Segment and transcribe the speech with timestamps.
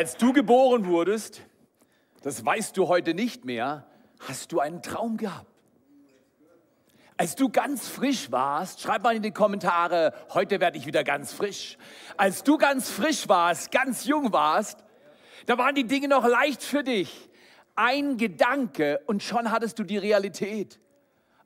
[0.00, 1.42] Als du geboren wurdest,
[2.22, 3.84] das weißt du heute nicht mehr,
[4.20, 5.52] hast du einen Traum gehabt.
[7.18, 11.34] Als du ganz frisch warst, schreib mal in die Kommentare, heute werde ich wieder ganz
[11.34, 11.76] frisch.
[12.16, 14.82] Als du ganz frisch warst, ganz jung warst,
[15.44, 17.28] da waren die Dinge noch leicht für dich.
[17.74, 20.80] Ein Gedanke und schon hattest du die Realität.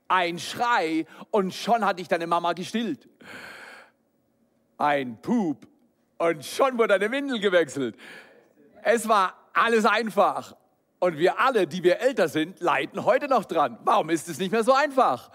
[0.06, 3.08] Ein Schrei und schon hat dich deine Mama gestillt.
[4.78, 5.66] Ein Pup
[6.18, 7.96] und schon wurde deine Windel gewechselt.
[8.84, 10.54] Es war alles einfach.
[11.00, 13.78] Und wir alle, die wir älter sind, leiden heute noch dran.
[13.82, 15.30] Warum ist es nicht mehr so einfach?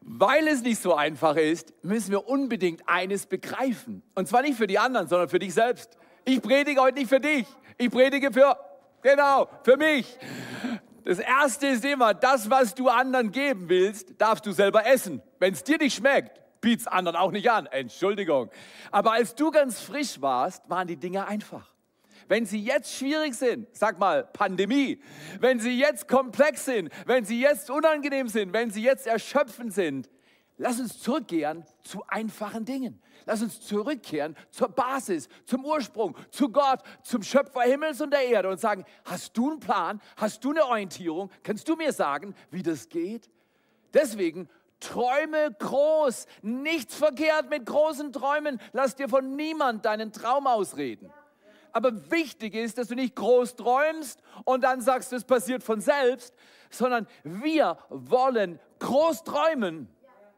[0.00, 4.02] Weil es nicht so einfach ist, müssen wir unbedingt eines begreifen.
[4.14, 5.96] Und zwar nicht für die anderen, sondern für dich selbst.
[6.26, 7.46] Ich predige heute nicht für dich.
[7.78, 8.56] Ich predige für,
[9.02, 10.18] genau, für mich.
[11.04, 15.22] Das erste ist immer, das, was du anderen geben willst, darfst du selber essen.
[15.38, 17.66] Wenn es dir nicht schmeckt, biet's anderen auch nicht an.
[17.66, 18.50] Entschuldigung.
[18.90, 21.73] Aber als du ganz frisch warst, waren die Dinge einfach.
[22.28, 25.00] Wenn sie jetzt schwierig sind, sag mal Pandemie,
[25.40, 30.10] wenn sie jetzt komplex sind, wenn sie jetzt unangenehm sind, wenn sie jetzt erschöpfend sind,
[30.56, 33.00] lass uns zurückkehren zu einfachen Dingen.
[33.26, 38.50] Lass uns zurückkehren zur Basis, zum Ursprung, zu Gott, zum Schöpfer Himmels und der Erde
[38.50, 40.00] und sagen, hast du einen Plan?
[40.16, 41.30] Hast du eine Orientierung?
[41.42, 43.30] Kannst du mir sagen, wie das geht?
[43.94, 44.48] Deswegen
[44.80, 46.26] Träume groß.
[46.42, 48.60] Nichts verkehrt mit großen Träumen.
[48.72, 51.10] Lass dir von niemand deinen Traum ausreden.
[51.74, 56.32] Aber wichtig ist, dass du nicht groß träumst und dann sagst, es passiert von selbst,
[56.70, 59.88] sondern wir wollen groß träumen.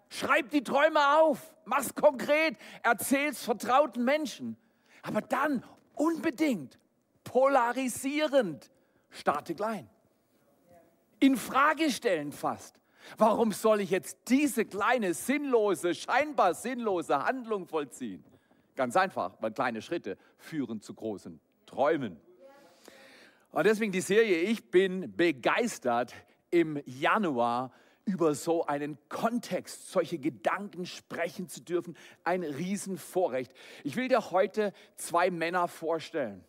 [0.09, 4.57] Schreib die Träume auf, mach's konkret, erzähl's vertrauten Menschen.
[5.03, 5.63] Aber dann
[5.95, 6.79] unbedingt
[7.23, 8.71] polarisierend,
[9.11, 9.91] starte klein.
[11.21, 12.81] In Frage stellen fast.
[13.19, 18.25] Warum soll ich jetzt diese kleine sinnlose, scheinbar sinnlose Handlung vollziehen?
[18.77, 22.21] Ganz einfach, weil kleine Schritte führen zu großen Träumen.
[23.51, 26.15] Und deswegen die Serie, ich bin begeistert
[26.51, 27.73] im Januar
[28.05, 31.97] über so einen Kontext, solche Gedanken sprechen zu dürfen.
[32.23, 33.53] Ein Riesenvorrecht.
[33.83, 36.45] Ich will dir heute zwei Männer vorstellen.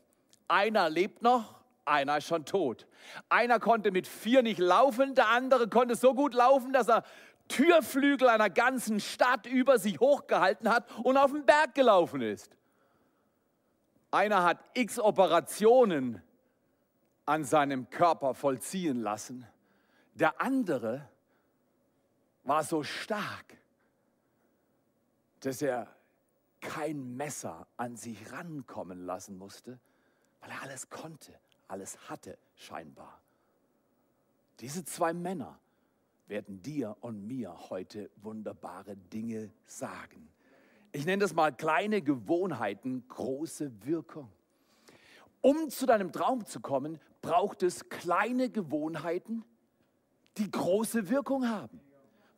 [0.47, 2.87] Einer lebt noch, einer ist schon tot.
[3.29, 7.03] Einer konnte mit vier nicht laufen, der andere konnte so gut laufen, dass er
[7.47, 12.55] Türflügel einer ganzen Stadt über sich hochgehalten hat und auf den Berg gelaufen ist.
[14.11, 16.21] Einer hat x Operationen
[17.25, 19.45] an seinem Körper vollziehen lassen.
[20.15, 21.07] Der andere
[22.43, 23.57] war so stark,
[25.41, 25.87] dass er
[26.61, 29.79] kein Messer an sich rankommen lassen musste,
[30.39, 31.33] weil er alles konnte,
[31.67, 33.21] alles hatte scheinbar.
[34.59, 35.59] Diese zwei Männer
[36.27, 40.29] werden dir und mir heute wunderbare Dinge sagen.
[40.91, 44.29] Ich nenne das mal kleine Gewohnheiten, große Wirkung.
[45.41, 49.43] Um zu deinem Traum zu kommen, braucht es kleine Gewohnheiten,
[50.37, 51.79] die große Wirkung haben.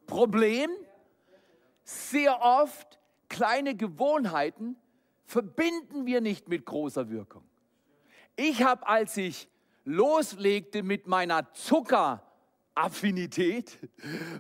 [0.06, 0.70] Problem,
[1.84, 4.76] sehr oft kleine Gewohnheiten
[5.26, 7.44] verbinden wir nicht mit großer Wirkung.
[8.36, 9.48] Ich habe, als ich
[9.86, 12.29] loslegte mit meiner Zucker-
[12.75, 13.78] Affinität,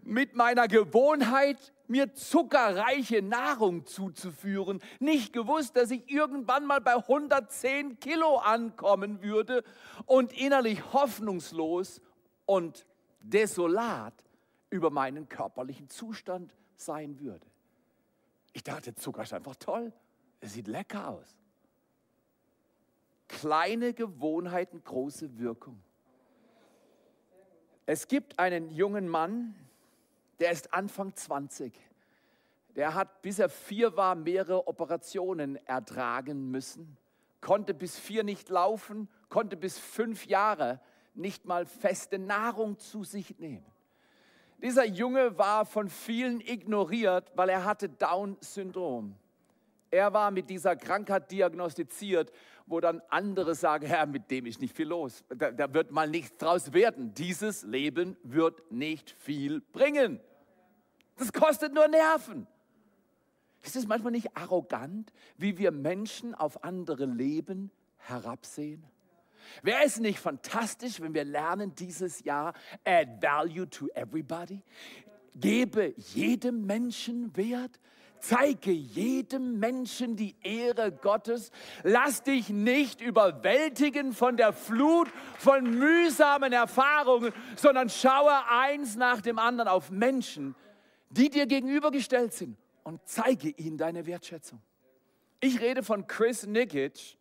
[0.03, 7.99] mit meiner Gewohnheit, mir zuckerreiche Nahrung zuzuführen, nicht gewusst, dass ich irgendwann mal bei 110
[7.99, 9.63] Kilo ankommen würde
[10.05, 12.01] und innerlich hoffnungslos
[12.45, 12.85] und
[13.19, 14.13] desolat
[14.69, 17.45] über meinen körperlichen Zustand sein würde.
[18.53, 19.91] Ich dachte, Zucker ist einfach toll.
[20.39, 21.35] Es sieht lecker aus.
[23.27, 25.81] Kleine Gewohnheiten, große Wirkung.
[27.91, 29.55] Es gibt einen jungen Mann,
[30.39, 31.73] der ist Anfang 20.
[32.75, 36.97] Der hat, bis er vier war, mehrere Operationen ertragen müssen,
[37.41, 40.79] konnte bis vier nicht laufen, konnte bis fünf Jahre
[41.15, 43.65] nicht mal feste Nahrung zu sich nehmen.
[44.61, 49.15] Dieser Junge war von vielen ignoriert, weil er hatte Down-Syndrom.
[49.91, 52.31] Er war mit dieser Krankheit diagnostiziert
[52.69, 55.23] wo dann andere sagen, Herr, mit dem ist nicht viel los.
[55.29, 57.13] Da, da wird mal nichts draus werden.
[57.15, 60.19] Dieses Leben wird nicht viel bringen.
[61.17, 62.47] Das kostet nur Nerven.
[63.63, 68.83] Ist es manchmal nicht arrogant, wie wir Menschen auf andere Leben herabsehen?
[69.63, 72.53] Wäre es nicht fantastisch, wenn wir lernen dieses Jahr,
[72.85, 74.61] add value to everybody?
[75.35, 77.79] Gebe jedem Menschen Wert.
[78.19, 81.51] Zeige jedem Menschen die Ehre Gottes.
[81.83, 85.07] Lass dich nicht überwältigen von der Flut
[85.37, 90.55] von mühsamen Erfahrungen, sondern schaue eins nach dem anderen auf Menschen,
[91.09, 94.61] die dir gegenübergestellt sind und zeige ihnen deine Wertschätzung.
[95.39, 97.17] Ich rede von Chris Nikic.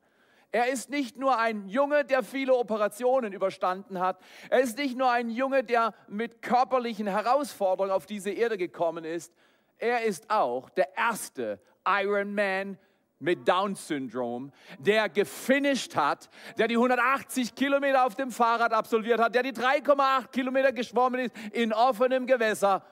[0.51, 4.19] Er ist nicht nur ein Junge, der viele Operationen überstanden hat.
[4.49, 9.33] Er ist nicht nur ein Junge, der mit körperlichen Herausforderungen auf diese Erde gekommen ist.
[9.79, 12.79] Er ist auch der erste Iron Man
[13.21, 19.43] mit Down-Syndrom, der gefinisht hat, der die 180 Kilometer auf dem Fahrrad absolviert hat, der
[19.43, 22.85] die 3,8 Kilometer geschwommen ist in offenem Gewässer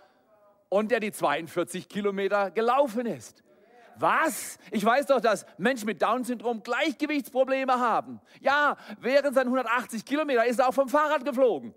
[0.69, 3.43] und der die 42 Kilometer gelaufen ist.
[3.99, 4.59] Was?
[4.71, 8.21] Ich weiß doch, dass Menschen mit Down-Syndrom Gleichgewichtsprobleme haben.
[8.41, 11.75] Ja, während seinen 180 Kilometer ist er auch vom Fahrrad geflogen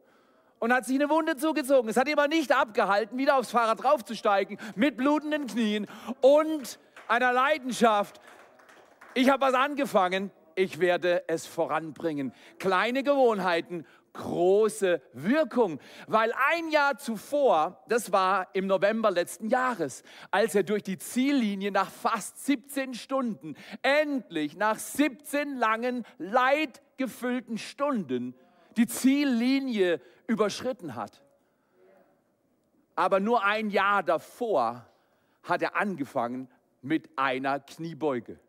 [0.59, 1.89] und hat sich eine Wunde zugezogen.
[1.89, 5.88] Es hat ihn aber nicht abgehalten, wieder aufs Fahrrad draufzusteigen mit blutenden Knien
[6.21, 8.19] und einer Leidenschaft.
[9.13, 12.33] Ich habe was angefangen, ich werde es voranbringen.
[12.59, 20.56] Kleine Gewohnheiten große Wirkung, weil ein Jahr zuvor, das war im November letzten Jahres, als
[20.56, 28.35] er durch die Ziellinie nach fast 17 Stunden, endlich nach 17 langen, leidgefüllten Stunden,
[28.77, 31.22] die Ziellinie überschritten hat.
[32.96, 34.86] Aber nur ein Jahr davor
[35.44, 36.48] hat er angefangen
[36.81, 38.40] mit einer Kniebeuge.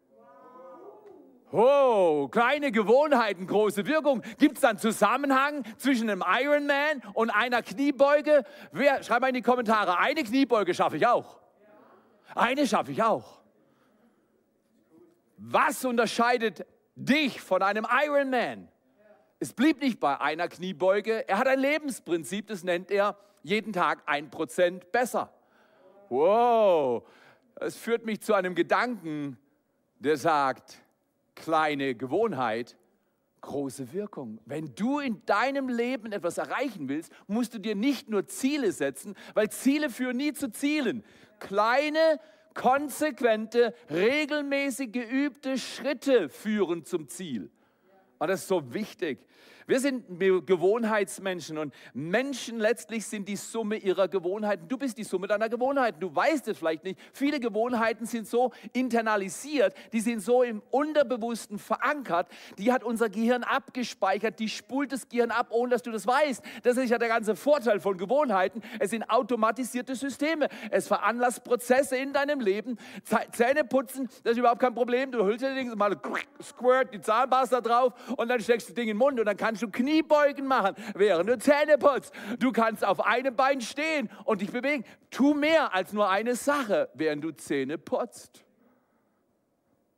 [1.53, 4.23] Oh, kleine Gewohnheiten, große Wirkung.
[4.39, 8.45] Gibt es da einen Zusammenhang zwischen einem Ironman und einer Kniebeuge?
[8.71, 11.41] Wer, schreib mal in die Kommentare, eine Kniebeuge schaffe ich auch.
[12.35, 13.41] Eine schaffe ich auch.
[15.39, 18.69] Was unterscheidet dich von einem Ironman?
[19.43, 21.27] Es blieb nicht bei einer Kniebeuge.
[21.27, 25.33] Er hat ein Lebensprinzip, das nennt er jeden Tag ein Prozent besser.
[26.11, 27.09] Wow,
[27.57, 29.39] es führt mich zu einem Gedanken,
[29.99, 30.83] der sagt,
[31.35, 32.77] kleine Gewohnheit,
[33.41, 34.41] große Wirkung.
[34.45, 39.15] Wenn du in deinem Leben etwas erreichen willst, musst du dir nicht nur Ziele setzen,
[39.33, 41.03] weil Ziele führen nie zu Zielen.
[41.39, 42.21] Kleine,
[42.53, 47.51] konsequente, regelmäßig geübte Schritte führen zum Ziel.
[48.21, 49.19] Und das ist so wichtig.
[49.71, 54.67] Wir sind Gewohnheitsmenschen und Menschen letztlich sind die Summe ihrer Gewohnheiten.
[54.67, 56.01] Du bist die Summe deiner Gewohnheiten.
[56.01, 56.99] Du weißt es vielleicht nicht.
[57.13, 62.27] Viele Gewohnheiten sind so internalisiert, die sind so im Unterbewussten verankert.
[62.59, 64.41] Die hat unser Gehirn abgespeichert.
[64.41, 66.43] Die spult das Gehirn ab, ohne dass du das weißt.
[66.65, 68.63] Das ist ja der ganze Vorteil von Gewohnheiten.
[68.81, 70.49] Es sind automatisierte Systeme.
[70.73, 72.77] Es veranlasst Prozesse in deinem Leben.
[73.31, 75.13] Zähne putzen, das ist überhaupt kein Problem.
[75.13, 75.97] Du hüllst dir Ding, mal
[76.43, 79.37] squirt die Zahnpasta drauf und dann steckst du das Ding in den Mund und dann
[79.37, 82.13] kannst kannst du Kniebeugen machen, während du Zähne putzt.
[82.39, 84.85] Du kannst auf einem Bein stehen und dich bewegen.
[85.11, 88.45] Tu mehr als nur eine Sache, während du Zähne putzt.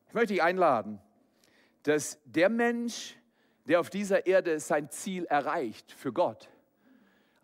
[0.08, 1.00] Ich möchte dich einladen,
[1.84, 3.16] dass der Mensch,
[3.66, 6.48] der auf dieser Erde sein Ziel erreicht für Gott,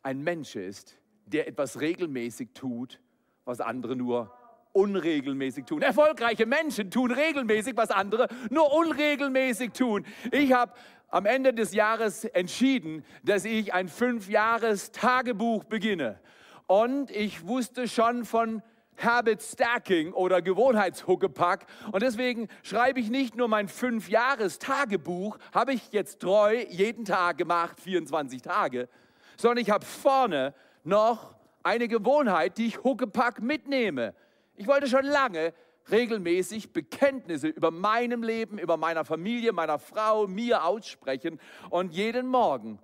[0.03, 3.01] ein Mensch ist, der etwas regelmäßig tut,
[3.45, 4.33] was andere nur
[4.73, 5.83] unregelmäßig tun.
[5.83, 10.07] Erfolgreiche Menschen tun regelmäßig, was andere nur unregelmäßig tun.
[10.31, 10.73] Ich habe
[11.09, 16.21] am Ende des Jahres entschieden, dass ich ein Fünf-Jahres-Tagebuch beginne.
[16.67, 18.63] Und ich wusste schon von
[18.99, 21.67] Habit Stacking oder Gewohnheitshuckepack.
[21.93, 27.81] Und deswegen schreibe ich nicht nur mein Fünf-Jahres-Tagebuch, habe ich jetzt treu jeden Tag gemacht,
[27.81, 28.89] 24 Tage,
[29.37, 30.53] sondern ich habe vorne
[30.85, 34.15] noch eine Gewohnheit, die ich Huckepack mitnehme.
[34.57, 35.53] Ich wollte schon lange
[35.91, 41.41] regelmäßig Bekenntnisse über meinem Leben, über meiner Familie, meiner Frau, mir aussprechen
[41.71, 42.79] und jeden Morgen,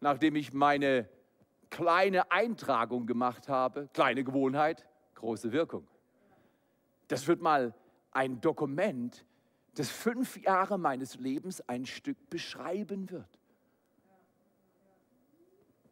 [0.00, 1.08] nachdem ich meine
[1.70, 5.86] kleine Eintragung gemacht habe, kleine Gewohnheit, große Wirkung.
[7.08, 7.74] Das wird mal
[8.10, 9.24] ein Dokument,
[9.74, 13.41] das fünf Jahre meines Lebens ein Stück beschreiben wird.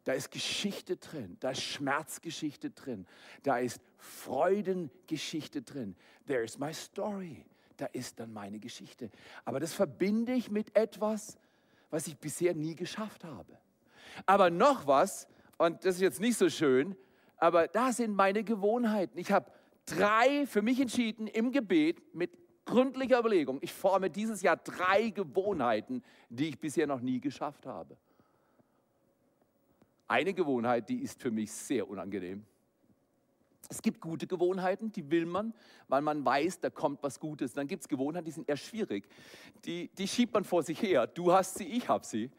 [0.03, 3.05] Da ist Geschichte drin, da ist Schmerzgeschichte drin,
[3.43, 5.95] da ist Freudengeschichte drin.
[6.25, 7.45] There is my story.
[7.77, 9.09] Da ist dann meine Geschichte.
[9.43, 11.37] Aber das verbinde ich mit etwas,
[11.89, 13.57] was ich bisher nie geschafft habe.
[14.25, 15.27] Aber noch was,
[15.57, 16.95] und das ist jetzt nicht so schön,
[17.37, 19.17] aber da sind meine Gewohnheiten.
[19.17, 19.51] Ich habe
[19.85, 23.57] drei für mich entschieden im Gebet mit gründlicher Überlegung.
[23.61, 27.97] Ich forme dieses Jahr drei Gewohnheiten, die ich bisher noch nie geschafft habe.
[30.11, 32.45] Eine Gewohnheit, die ist für mich sehr unangenehm.
[33.69, 35.53] Es gibt gute Gewohnheiten, die will man,
[35.87, 37.53] weil man weiß, da kommt was Gutes.
[37.53, 39.07] Dann gibt es Gewohnheiten, die sind eher schwierig.
[39.63, 41.07] Die, die schiebt man vor sich her.
[41.07, 42.29] Du hast sie, ich habe sie.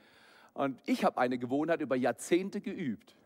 [0.52, 3.16] Und ich habe eine Gewohnheit über Jahrzehnte geübt.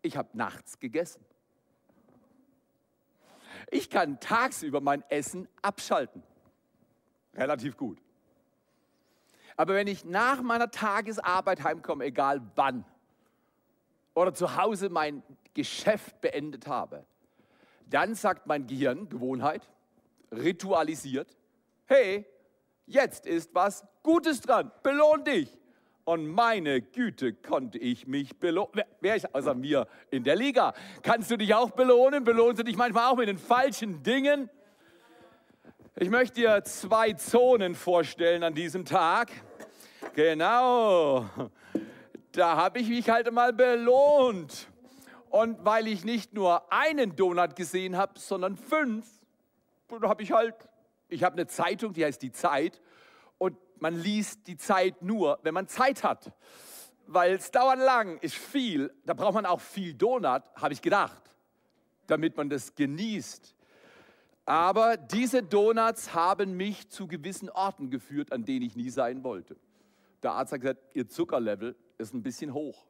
[0.00, 1.20] Ich habe nachts gegessen.
[3.68, 6.22] Ich kann tagsüber mein Essen abschalten.
[7.34, 8.00] Relativ gut.
[9.56, 12.84] Aber wenn ich nach meiner Tagesarbeit heimkomme, egal wann,
[14.18, 15.22] oder zu Hause mein
[15.54, 17.04] Geschäft beendet habe,
[17.86, 19.68] dann sagt mein Gehirn, Gewohnheit,
[20.30, 21.36] ritualisiert,
[21.86, 22.26] hey,
[22.88, 24.72] Jetzt ist was Gutes dran.
[24.82, 25.54] Belohn dich.
[26.04, 28.82] Und meine Güte, konnte ich mich belohnen.
[29.02, 30.72] Wer ist außer mir in der Liga?
[31.02, 32.24] Kannst du dich auch belohnen?
[32.24, 34.48] Belohnst du dich manchmal auch mit den falschen Dingen?
[35.96, 39.32] Ich möchte dir zwei Zonen vorstellen an diesem Tag.
[40.14, 41.26] Genau.
[42.38, 44.68] Da habe ich mich halt mal belohnt.
[45.28, 49.08] Und weil ich nicht nur einen Donut gesehen habe, sondern fünf,
[49.90, 50.54] habe ich halt,
[51.08, 52.80] ich habe eine Zeitung, die heißt Die Zeit.
[53.38, 56.30] Und man liest die Zeit nur, wenn man Zeit hat.
[57.08, 58.94] Weil es dauert lang, ist viel.
[59.04, 61.34] Da braucht man auch viel Donut, habe ich gedacht,
[62.06, 63.52] damit man das genießt.
[64.44, 69.56] Aber diese Donuts haben mich zu gewissen Orten geführt, an denen ich nie sein wollte.
[70.22, 72.86] Der Arzt hat gesagt, Ihr Zuckerlevel ist ein bisschen hoch.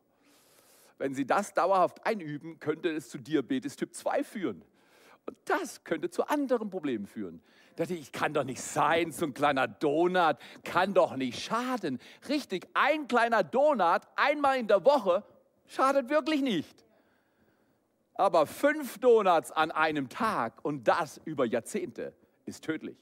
[0.98, 4.64] Wenn Sie das dauerhaft einüben, könnte es zu Diabetes Typ 2 führen.
[5.26, 7.42] Und das könnte zu anderen Problemen führen.
[7.76, 11.40] Da dachte ich, ich kann doch nicht sein, so ein kleiner Donut kann doch nicht
[11.40, 12.00] schaden.
[12.28, 15.22] Richtig, ein kleiner Donut einmal in der Woche
[15.66, 16.84] schadet wirklich nicht.
[18.14, 22.14] Aber fünf Donuts an einem Tag und das über Jahrzehnte
[22.46, 22.96] ist tödlich.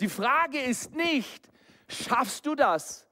[0.00, 1.50] Die Frage ist nicht,
[1.88, 3.05] schaffst du das,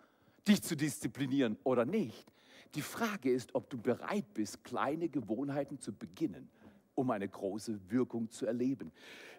[0.47, 2.27] dich zu disziplinieren oder nicht?
[2.75, 6.49] Die Frage ist, ob du bereit bist, kleine Gewohnheiten zu beginnen,
[6.95, 8.93] um eine große Wirkung zu erleben.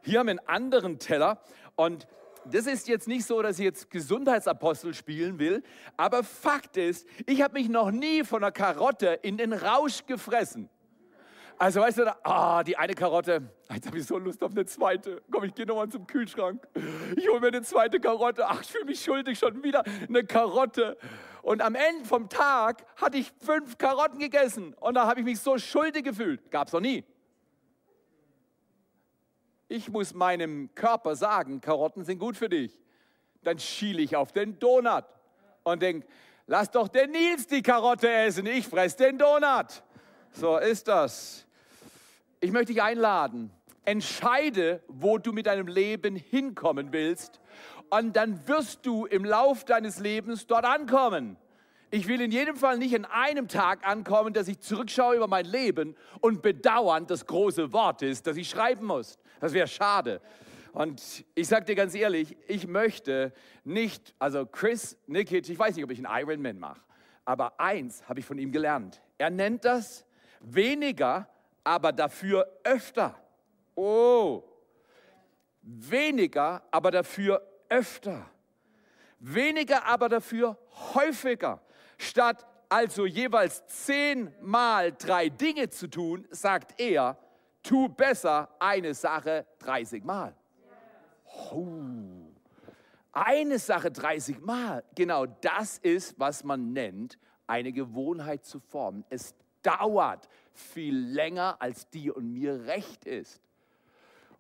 [0.04, 1.42] Hier haben wir einen anderen Teller
[1.76, 2.08] und
[2.46, 5.64] das ist jetzt nicht so, dass ich jetzt Gesundheitsapostel spielen will,
[5.98, 10.70] aber Fakt ist, ich habe mich noch nie von einer Karotte in den Rausch gefressen.
[11.58, 15.22] Also weißt du, ah, die eine Karotte, jetzt habe ich so Lust auf eine zweite.
[15.32, 16.68] Komm, ich gehe nochmal zum Kühlschrank.
[17.16, 18.46] Ich hole mir eine zweite Karotte.
[18.46, 20.98] Ach, ich fühle mich schuldig, schon wieder eine Karotte.
[21.42, 24.74] Und am Ende vom Tag hatte ich fünf Karotten gegessen.
[24.74, 26.52] Und da habe ich mich so schuldig gefühlt.
[26.52, 27.06] Gab es noch nie.
[29.68, 32.78] Ich muss meinem Körper sagen, Karotten sind gut für dich.
[33.44, 35.06] Dann schiele ich auf den Donut
[35.64, 36.06] und denke,
[36.48, 39.84] lass doch den Nils die Karotte essen, ich fress den Donut.
[40.32, 41.45] So ist das.
[42.40, 43.52] Ich möchte dich einladen.
[43.86, 47.40] Entscheide, wo du mit deinem Leben hinkommen willst.
[47.90, 51.38] Und dann wirst du im Lauf deines Lebens dort ankommen.
[51.92, 55.46] Ich will in jedem Fall nicht in einem Tag ankommen, dass ich zurückschaue über mein
[55.46, 59.18] Leben und bedauern das große Wort ist, das ich schreiben muss.
[59.40, 60.20] Das wäre schade.
[60.74, 63.32] Und ich sage dir ganz ehrlich, ich möchte
[63.64, 66.82] nicht, also Chris Nikic, ich weiß nicht, ob ich einen Ironman mache,
[67.24, 69.02] aber eins habe ich von ihm gelernt.
[69.18, 70.06] Er nennt das
[70.42, 71.30] weniger
[71.66, 73.20] aber dafür öfter.
[73.76, 74.44] Oh,
[75.62, 78.30] weniger, aber dafür öfter.
[79.20, 80.58] Weniger, aber dafür
[80.94, 81.62] häufiger.
[81.98, 87.18] Statt also jeweils zehnmal drei Dinge zu tun, sagt er,
[87.64, 90.36] tu besser eine Sache 30 Mal.
[91.52, 91.66] Oh.
[93.12, 97.18] Eine Sache 30 Mal, genau das ist, was man nennt,
[97.48, 99.06] eine Gewohnheit zu formen.
[99.10, 99.34] Es
[99.66, 103.42] dauert viel länger, als dir und mir recht ist.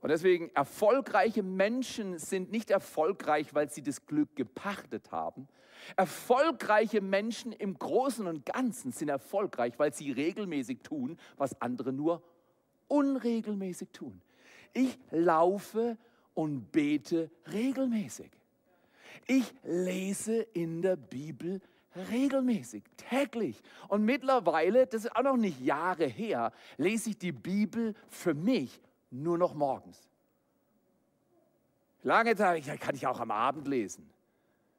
[0.01, 5.48] Und deswegen, erfolgreiche Menschen sind nicht erfolgreich, weil sie das Glück gepachtet haben.
[5.96, 12.22] Erfolgreiche Menschen im Großen und Ganzen sind erfolgreich, weil sie regelmäßig tun, was andere nur
[12.88, 14.22] unregelmäßig tun.
[14.74, 15.98] Ich laufe
[16.34, 18.29] und bete regelmäßig.
[19.27, 21.75] Ich lese in der Bibel regelmäßig,
[22.97, 23.61] täglich.
[23.87, 28.81] Und mittlerweile, das ist auch noch nicht Jahre her, lese ich die Bibel für mich
[29.11, 30.09] nur noch morgens.
[32.03, 34.09] Lange Zeit kann ich auch am Abend lesen.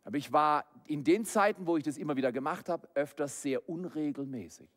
[0.04, 3.68] Aber ich war in den Zeiten, wo ich das immer wieder gemacht habe, öfters sehr
[3.68, 4.68] unregelmäßig.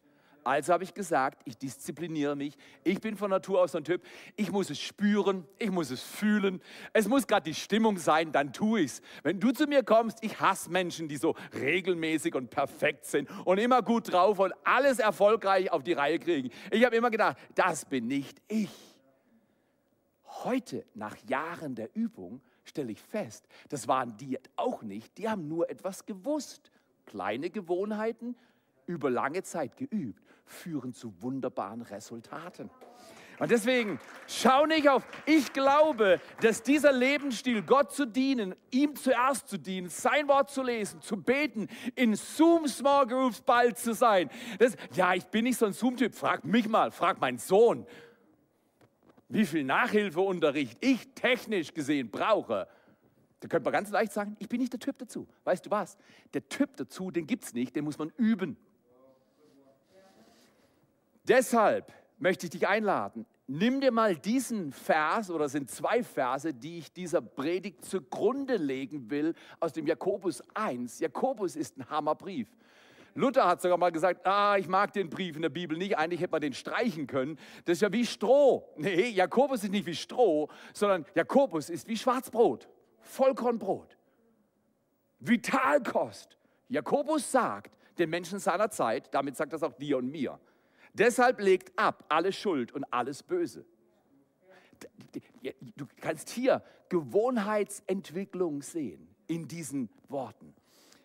[0.49, 2.57] Also habe ich gesagt, ich diszipliniere mich.
[2.83, 4.03] Ich bin von Natur aus so ein Typ.
[4.35, 6.59] Ich muss es spüren, ich muss es fühlen.
[6.91, 9.01] Es muss gerade die Stimmung sein, dann tue ich es.
[9.21, 13.59] Wenn du zu mir kommst, ich hasse Menschen, die so regelmäßig und perfekt sind und
[13.59, 16.49] immer gut drauf und alles erfolgreich auf die Reihe kriegen.
[16.71, 18.71] Ich habe immer gedacht, das bin nicht ich.
[20.43, 25.15] Heute, nach Jahren der Übung, stelle ich fest, das waren die auch nicht.
[25.19, 26.71] Die haben nur etwas gewusst.
[27.05, 28.35] Kleine Gewohnheiten,
[28.89, 32.71] über lange Zeit geübt, führen zu wunderbaren Resultaten.
[33.37, 35.05] Und deswegen schau nicht auf.
[35.25, 40.63] Ich glaube, dass dieser Lebensstil, Gott zu dienen, ihm zuerst zu dienen, sein Wort zu
[40.63, 44.29] lesen, zu beten, in Zoom Small Groups bald zu sein.
[44.57, 46.15] Das, ja, ich bin nicht so ein Zoom-Typ.
[46.15, 47.85] Frag mich mal, frag meinen Sohn,
[49.29, 52.67] wie viel Nachhilfeunterricht ich technisch gesehen brauche.
[53.39, 55.27] Da könnte man ganz leicht sagen, ich bin nicht der Typ dazu.
[55.45, 55.97] Weißt du was?
[56.33, 58.57] Der Typ dazu, den gibt es nicht, den muss man üben.
[61.29, 63.25] Deshalb möchte ich dich einladen.
[63.45, 68.57] nimm dir mal diesen Vers, oder es sind zwei Verse, die ich dieser Predigt zugrunde
[68.57, 70.99] legen will, aus dem Jakobus 1.
[70.99, 72.47] Jakobus ist ein Hammerbrief.
[73.15, 76.21] Luther hat sogar mal gesagt, ah, ich mag den Brief in der Bibel nicht, eigentlich
[76.21, 77.37] hätte man den streichen können.
[77.65, 78.67] Das ist ja wie Stroh.
[78.77, 82.69] Nee, Jakobus ist nicht wie Stroh, sondern Jakobus ist wie Schwarzbrot,
[83.01, 83.97] Vollkornbrot,
[85.19, 86.37] Vitalkost.
[86.67, 90.39] Jakobus sagt den Menschen seiner Zeit, damit sagt das auch dir und mir,
[90.99, 93.65] deshalb legt ab alle Schuld und alles Böse.
[95.75, 100.53] Du kannst hier Gewohnheitsentwicklung sehen in diesen Worten.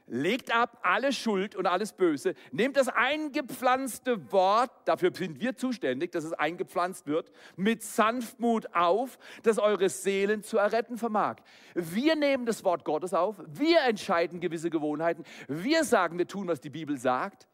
[0.07, 6.13] Legt ab alle Schuld und alles Böse, nehmt das eingepflanzte Wort, dafür sind wir zuständig,
[6.13, 11.37] dass es eingepflanzt wird, mit Sanftmut auf, das eure Seelen zu erretten vermag.
[11.75, 16.61] Wir nehmen das Wort Gottes auf, wir entscheiden gewisse Gewohnheiten, wir sagen, wir tun, was
[16.61, 17.49] die Bibel sagt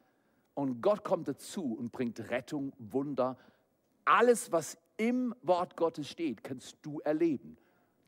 [0.54, 3.38] und Gott kommt dazu und bringt Rettung, Wunder.
[4.04, 7.56] Alles, was im Wort Gottes steht, kannst du erleben.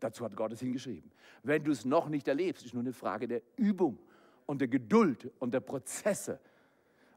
[0.00, 1.10] Dazu hat Gott es hingeschrieben.
[1.42, 3.98] Wenn du es noch nicht erlebst, ist nur eine Frage der Übung
[4.46, 6.40] und der Geduld und der Prozesse.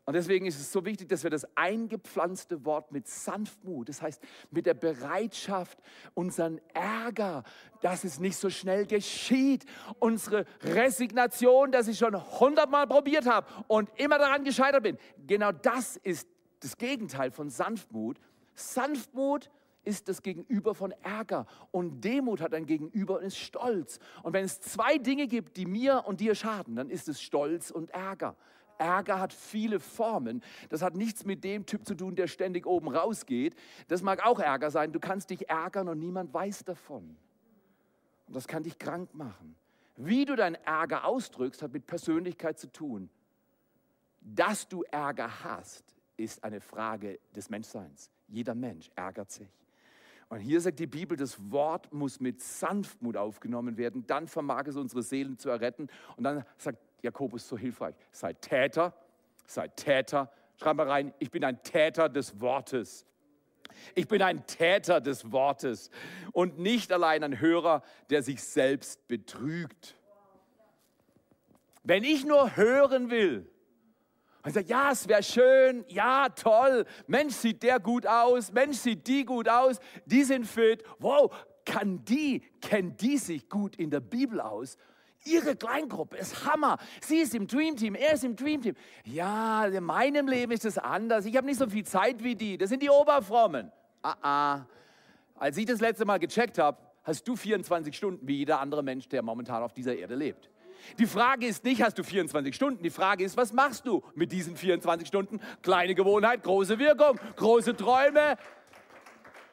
[0.06, 4.22] Und deswegen ist es so wichtig, dass wir das eingepflanzte Wort mit Sanftmut, das heißt
[4.52, 5.80] mit der Bereitschaft,
[6.14, 7.44] unseren Ärger,
[7.82, 9.66] dass es nicht so schnell geschieht,
[9.98, 14.98] unsere Resignation, dass ich schon hundertmal probiert habe und immer daran gescheitert bin.
[15.26, 16.28] Genau das ist
[16.60, 18.20] das Gegenteil von Sanftmut.
[18.54, 19.50] Sanftmut
[19.84, 21.48] ist das Gegenüber von Ärger.
[21.72, 24.00] Und Demut hat ein Gegenüber und ist Stolz.
[24.22, 27.72] Und wenn es zwei Dinge gibt, die mir und dir schaden, dann ist es Stolz
[27.72, 28.36] und Ärger.
[28.78, 30.44] Ärger hat viele Formen.
[30.70, 33.56] Das hat nichts mit dem Typ zu tun, der ständig oben rausgeht.
[33.88, 34.92] Das mag auch Ärger sein.
[34.92, 37.16] Du kannst dich ärgern und niemand weiß davon.
[38.28, 39.56] Und das kann dich krank machen.
[39.98, 43.10] Wie du deinen Ärger ausdrückst, hat mit Persönlichkeit zu tun.
[44.22, 45.84] Dass du Ärger hast,
[46.18, 48.10] ist eine Frage des Menschseins.
[48.28, 49.48] Jeder Mensch ärgert sich.
[50.30, 54.76] Und hier sagt die Bibel, das Wort muss mit Sanftmut aufgenommen werden, dann vermag es
[54.76, 55.88] unsere Seelen zu erretten.
[56.18, 58.94] Und dann sagt Jakobus so hilfreich, seid Täter,
[59.46, 60.32] seid Täter.
[60.58, 63.06] Schreib mal rein, ich bin ein Täter des Wortes.
[63.94, 65.90] Ich bin ein Täter des Wortes
[66.32, 69.96] und nicht allein ein Hörer, der sich selbst betrügt.
[71.84, 73.50] Wenn ich nur hören will,
[74.44, 79.08] und sagt, ja, es wäre schön, ja, toll, Mensch, sieht der gut aus, Mensch, sieht
[79.08, 84.02] die gut aus, die sind fit, wow, kann die, kennt die sich gut in der
[84.02, 84.78] Bibel aus?
[85.26, 86.78] Ihre Kleingruppe ist Hammer.
[87.02, 88.76] Sie ist im Dreamteam, er ist im Dreamteam.
[89.06, 91.26] Ja, in meinem Leben ist es anders.
[91.26, 92.58] Ich habe nicht so viel Zeit wie die.
[92.58, 93.72] Das sind die Oberfrommen.
[94.04, 94.66] Ah, ah.
[95.36, 99.10] Als ich das letzte Mal gecheckt habe, hast du 24 Stunden wie jeder andere Mensch,
[99.10, 100.50] der momentan auf dieser Erde lebt.
[101.00, 102.84] Die Frage ist nicht, hast du 24 Stunden?
[102.84, 105.40] Die Frage ist, was machst du mit diesen 24 Stunden?
[105.64, 108.38] Kleine Gewohnheit, große Wirkung, große Träume.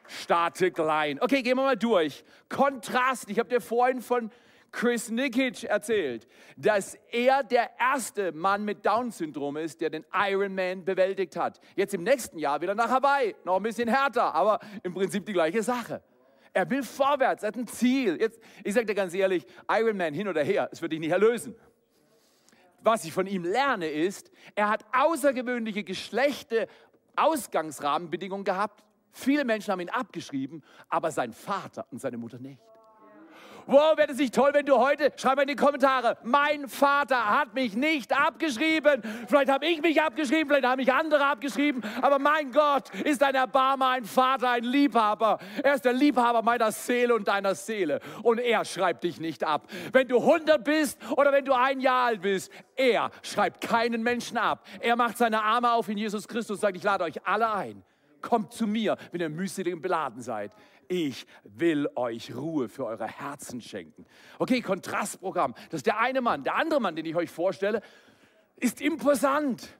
[0.07, 1.19] Starte klein.
[1.19, 2.23] Okay, gehen wir mal durch.
[2.49, 3.29] Kontrast.
[3.29, 4.29] Ich habe dir vorhin von
[4.73, 11.37] Chris Nikic erzählt, dass er der erste Mann mit Down-Syndrom ist, der den Ironman bewältigt
[11.37, 11.61] hat.
[11.75, 13.35] Jetzt im nächsten Jahr wieder nach Hawaii.
[13.45, 16.01] Noch ein bisschen härter, aber im Prinzip die gleiche Sache.
[16.53, 18.19] Er will vorwärts, er hat ein Ziel.
[18.19, 21.55] Jetzt, ich sage dir ganz ehrlich, Ironman hin oder her, es wird dich nicht erlösen.
[22.81, 26.67] Was ich von ihm lerne ist, er hat außergewöhnliche Geschlechte,
[27.15, 28.83] Ausgangsrahmenbedingungen gehabt.
[29.11, 32.59] Viele Menschen haben ihn abgeschrieben, aber sein Vater und seine Mutter nicht.
[33.65, 37.39] Wow, wäre es nicht toll, wenn du heute, schreib mal in die Kommentare, mein Vater
[37.39, 39.01] hat mich nicht abgeschrieben.
[39.27, 43.35] Vielleicht habe ich mich abgeschrieben, vielleicht haben mich andere abgeschrieben, aber mein Gott ist ein
[43.35, 45.39] Erbarmer, ein Vater, ein Liebhaber.
[45.63, 47.99] Er ist der Liebhaber meiner Seele und deiner Seele.
[48.21, 49.67] Und er schreibt dich nicht ab.
[49.91, 54.37] Wenn du 100 bist oder wenn du ein Jahr alt bist, er schreibt keinen Menschen
[54.37, 54.65] ab.
[54.79, 57.83] Er macht seine Arme auf in Jesus Christus und sagt, ich lade euch alle ein.
[58.21, 60.51] Kommt zu mir, wenn ihr mühselig und beladen seid
[60.87, 64.05] ich will euch Ruhe für eure Herzen schenken.
[64.39, 65.53] Okay, Kontrastprogramm.
[65.69, 66.43] Das ist der eine Mann.
[66.43, 67.81] Der andere Mann, den ich euch vorstelle,
[68.57, 69.77] ist imposant.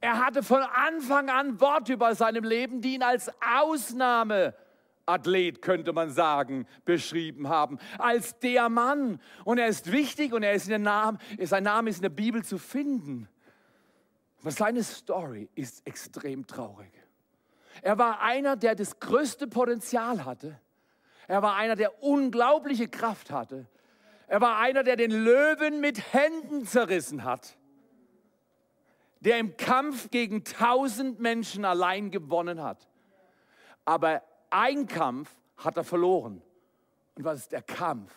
[0.00, 6.10] Er hatte von Anfang an Worte über seinem Leben, die ihn als Ausnahmeathlet, könnte man
[6.10, 7.78] sagen, beschrieben haben.
[7.98, 9.20] Als der Mann.
[9.44, 12.08] Und er ist wichtig und er ist in der Name, sein Name ist in der
[12.08, 13.28] Bibel zu finden.
[14.40, 17.01] Aber seine Story ist extrem traurig.
[17.80, 20.58] Er war einer, der das größte Potenzial hatte.
[21.26, 23.66] Er war einer, der unglaubliche Kraft hatte.
[24.26, 27.56] Er war einer, der den Löwen mit Händen zerrissen hat.
[29.20, 32.88] Der im Kampf gegen tausend Menschen allein gewonnen hat.
[33.84, 36.42] Aber ein Kampf hat er verloren.
[37.14, 38.12] Und was ist der Kampf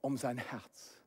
[0.00, 1.00] um sein Herz?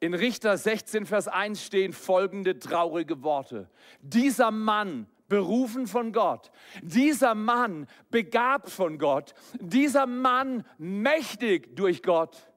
[0.00, 3.70] In Richter 16, Vers 1 stehen folgende traurige Worte.
[4.00, 6.50] Dieser Mann berufen von Gott,
[6.82, 12.50] dieser Mann begabt von Gott, dieser Mann mächtig durch Gott,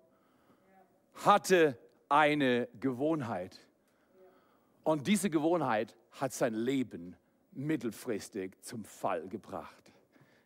[1.23, 1.77] hatte
[2.09, 3.61] eine Gewohnheit.
[4.83, 7.15] Und diese Gewohnheit hat sein Leben
[7.53, 9.93] mittelfristig zum Fall gebracht.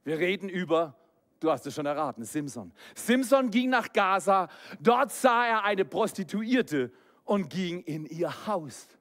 [0.03, 0.93] Wir reden über,
[1.39, 2.71] du hast es schon erraten, Simson.
[2.93, 6.91] Simson ging nach Gaza, dort sah er eine Prostituierte
[7.25, 8.98] und ging in ihr Haus.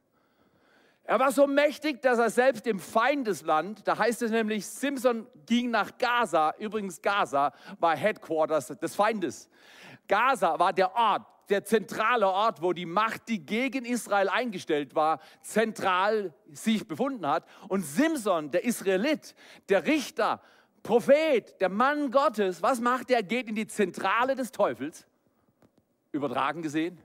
[1.08, 5.70] Er war so mächtig, dass er selbst im Feindesland, da heißt es nämlich, Simson ging
[5.70, 9.48] nach Gaza, übrigens Gaza war Headquarters des Feindes.
[10.06, 15.20] Gaza war der Ort, der zentrale Ort, wo die Macht, die gegen Israel eingestellt war,
[15.40, 17.46] zentral sich befunden hat.
[17.68, 19.34] Und Simson, der Israelit,
[19.70, 20.42] der Richter,
[20.82, 23.22] Prophet, der Mann Gottes, was macht er?
[23.22, 25.06] Geht in die Zentrale des Teufels,
[26.12, 27.00] übertragen gesehen,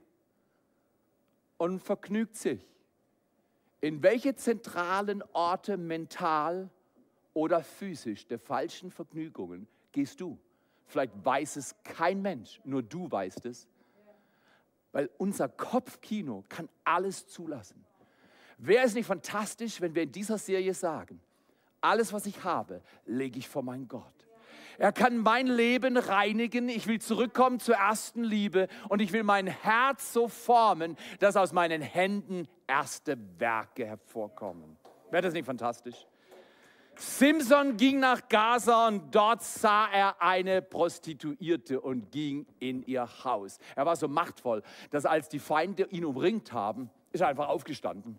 [1.56, 2.73] und vergnügt sich.
[3.84, 6.70] In welche zentralen Orte mental
[7.34, 10.38] oder physisch der falschen Vergnügungen gehst du?
[10.86, 13.68] Vielleicht weiß es kein Mensch, nur du weißt es
[14.94, 17.84] weil unser Kopfkino kann alles zulassen.
[18.58, 21.20] Wäre es nicht fantastisch, wenn wir in dieser Serie sagen,
[21.80, 24.28] alles, was ich habe, lege ich vor meinen Gott.
[24.78, 26.68] Er kann mein Leben reinigen.
[26.68, 31.52] Ich will zurückkommen zur ersten Liebe und ich will mein Herz so formen, dass aus
[31.52, 34.76] meinen Händen erste Werke hervorkommen.
[35.10, 36.06] Wäre das nicht fantastisch?
[36.96, 43.58] Simson ging nach Gaza und dort sah er eine Prostituierte und ging in ihr Haus.
[43.74, 48.18] Er war so machtvoll, dass als die Feinde ihn umringt haben, ist er einfach aufgestanden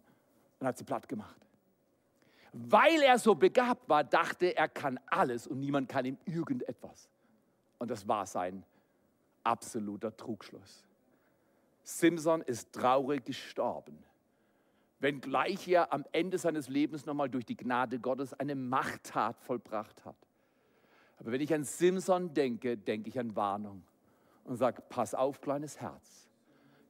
[0.60, 1.44] und hat sie platt gemacht.
[2.58, 7.10] Weil er so begabt war, dachte er kann alles und niemand kann ihm irgendetwas.
[7.78, 8.63] Und das war sein
[9.44, 10.84] absoluter Trugschluss.
[11.84, 14.06] Simson ist traurig gestorben
[15.06, 20.15] wenngleich er am Ende seines Lebens nochmal durch die Gnade Gottes eine Machttat vollbracht hat.
[21.18, 23.84] Aber wenn ich an Simson denke, denke ich an Warnung
[24.46, 26.25] und sage, pass auf, kleines Herz,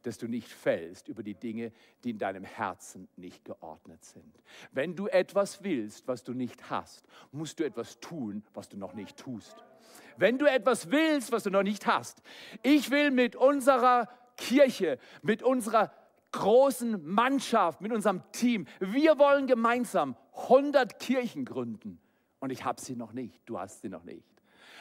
[0.05, 1.71] dass du nicht fällst über die Dinge,
[2.03, 4.33] die in deinem Herzen nicht geordnet sind.
[4.71, 8.93] Wenn du etwas willst, was du nicht hast, musst du etwas tun, was du noch
[8.93, 9.55] nicht tust.
[10.17, 12.21] Wenn du etwas willst, was du noch nicht hast.
[12.63, 15.91] Ich will mit unserer Kirche, mit unserer
[16.31, 18.67] großen Mannschaft, mit unserem Team.
[18.79, 21.99] Wir wollen gemeinsam 100 Kirchen gründen.
[22.39, 24.34] Und ich habe sie noch nicht, du hast sie noch nicht.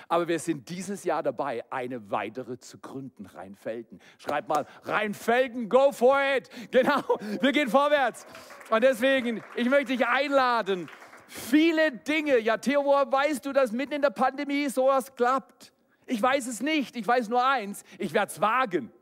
[0.09, 4.01] Aber wir sind dieses Jahr dabei, eine weitere zu gründen, Rheinfelden.
[4.19, 6.49] Schreib mal, Rheinfelden, go for it.
[6.71, 7.03] Genau,
[7.41, 8.27] wir gehen vorwärts.
[8.71, 10.89] Und deswegen, ich möchte dich einladen.
[11.27, 15.73] Viele Dinge, ja Theo, woher weißt du, dass mitten in der Pandemie sowas klappt?
[16.07, 18.93] Ich weiß es nicht, ich weiß nur eins, ich werde es wagen.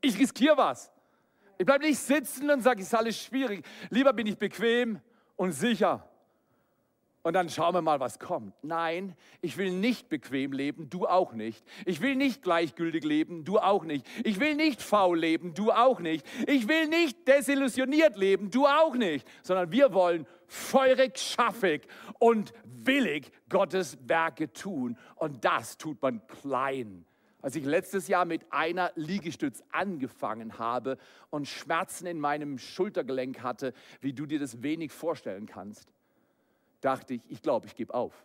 [0.00, 0.92] Ich riskiere was.
[1.58, 3.64] Ich bleibe nicht sitzen und sage, es ist alles schwierig.
[3.90, 5.00] Lieber bin ich bequem
[5.36, 6.06] und sicher.
[7.26, 8.54] Und dann schauen wir mal, was kommt.
[8.62, 11.66] Nein, ich will nicht bequem leben, du auch nicht.
[11.84, 14.06] Ich will nicht gleichgültig leben, du auch nicht.
[14.22, 16.24] Ich will nicht faul leben, du auch nicht.
[16.46, 19.26] Ich will nicht desillusioniert leben, du auch nicht.
[19.42, 21.88] Sondern wir wollen feurig, schaffig
[22.20, 24.96] und willig Gottes Werke tun.
[25.16, 27.04] Und das tut man klein
[27.42, 30.98] als ich letztes Jahr mit einer Liegestütz angefangen habe
[31.30, 35.86] und Schmerzen in meinem Schultergelenk hatte, wie du dir das wenig vorstellen kannst,
[36.86, 38.24] dachte ich, ich glaube, ich gebe auf.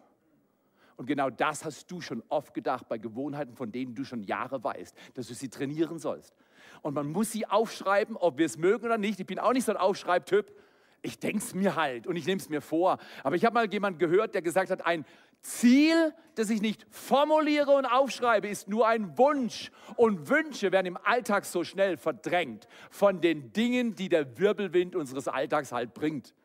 [0.96, 4.64] Und genau das hast du schon oft gedacht bei Gewohnheiten, von denen du schon Jahre
[4.64, 6.36] weißt, dass du sie trainieren sollst.
[6.84, 9.20] Und man muss sie aufschreiben, ob wir es mögen oder nicht.
[9.20, 10.56] Ich bin auch nicht so ein Aufschreibtyp.
[11.02, 13.00] Ich denke es mir halt und ich nehme es mir vor.
[13.24, 15.04] Aber ich habe mal jemanden gehört, der gesagt hat, ein
[15.42, 19.72] Ziel, das ich nicht formuliere und aufschreibe, ist nur ein Wunsch.
[19.96, 25.28] Und Wünsche werden im Alltag so schnell verdrängt von den Dingen, die der Wirbelwind unseres
[25.28, 26.36] Alltags halt bringt.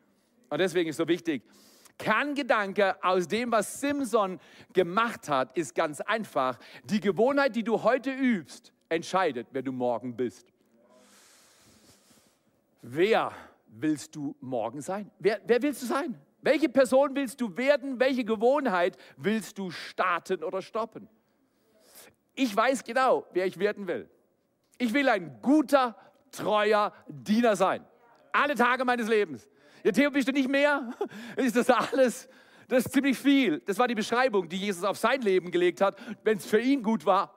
[0.49, 1.43] Und deswegen ist so wichtig.
[1.97, 4.39] Kerngedanke aus dem, was Simson
[4.73, 6.59] gemacht hat, ist ganz einfach.
[6.83, 10.47] Die Gewohnheit, die du heute übst, entscheidet, wer du morgen bist.
[12.81, 13.31] Wer
[13.67, 15.11] willst du morgen sein?
[15.19, 16.19] Wer, wer willst du sein?
[16.41, 17.99] Welche Person willst du werden?
[17.99, 21.09] Welche Gewohnheit willst du starten oder stoppen?
[22.35, 24.09] Ich weiß genau, wer ich werden will.
[24.77, 25.95] Ich will ein guter,
[26.31, 27.83] treuer Diener sein.
[28.31, 29.47] Alle Tage meines Lebens.
[29.87, 30.89] Ja, Theo, bist du nicht mehr?
[31.37, 32.27] Ist das alles?
[32.67, 33.61] Das ist ziemlich viel.
[33.61, 35.97] Das war die Beschreibung, die Jesus auf sein Leben gelegt hat.
[36.25, 37.33] Wenn es für ihn gut war,